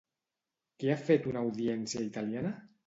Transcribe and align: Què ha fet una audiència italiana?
Què 0.85 0.89
ha 0.95 1.03
fet 1.11 1.31
una 1.35 1.47
audiència 1.49 2.05
italiana? 2.11 2.59